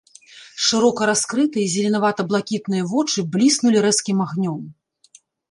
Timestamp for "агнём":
4.27-4.59